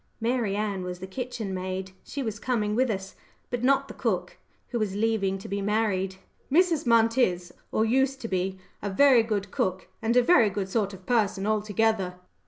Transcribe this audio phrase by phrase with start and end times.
[0.19, 1.91] Mary Ann was the kitchen maid.
[2.03, 3.13] She was coming with us,
[3.51, 4.37] but not the cook,
[4.69, 6.15] who was leaving to be married.
[6.51, 6.85] "Mrs.
[6.87, 10.95] Munt is, or used to be, a very good cook, and a very good sort
[10.95, 12.15] of person altogether."